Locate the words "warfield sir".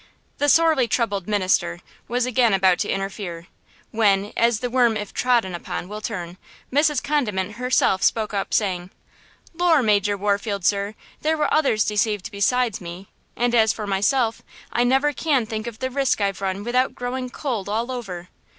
10.17-10.95